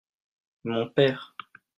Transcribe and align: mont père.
mont 0.63 0.89
père. 0.89 1.35